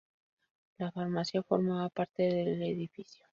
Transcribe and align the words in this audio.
La 0.79 0.91
farmacia 0.91 1.43
formaba 1.43 1.87
parte 1.89 2.23
del 2.23 2.63
edificio. 2.63 3.23